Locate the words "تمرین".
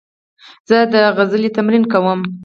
1.57-1.83